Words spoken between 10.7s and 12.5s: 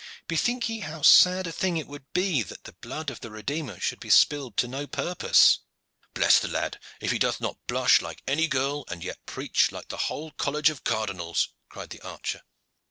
of Cardinals," cried the archer.